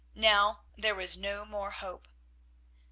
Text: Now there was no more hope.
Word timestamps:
Now 0.15 0.63
there 0.75 0.95
was 0.95 1.15
no 1.15 1.45
more 1.45 1.69
hope. 1.69 2.07